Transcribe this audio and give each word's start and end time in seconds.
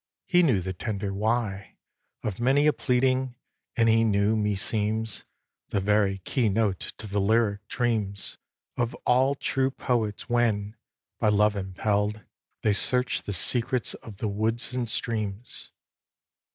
He 0.25 0.41
knew 0.41 0.61
the 0.61 0.73
tender 0.73 1.13
"why" 1.13 1.77
Of 2.23 2.41
many 2.41 2.65
a 2.65 2.73
pleading, 2.73 3.35
and 3.77 3.87
he 3.87 4.03
knew, 4.03 4.35
meseems, 4.35 5.25
The 5.69 5.79
very 5.79 6.17
key 6.17 6.49
note 6.49 6.79
to 6.97 7.05
the 7.05 7.21
lyric 7.21 7.67
dreams 7.67 8.39
Of 8.77 8.95
all 9.05 9.35
true 9.35 9.69
poets 9.69 10.27
when, 10.27 10.75
by 11.19 11.29
love 11.29 11.55
impell'd, 11.55 12.23
They 12.63 12.73
search 12.73 13.21
the 13.21 13.33
secrets 13.33 13.93
of 13.93 14.17
the 14.17 14.27
woods 14.27 14.73
and 14.73 14.89
streams. 14.89 15.69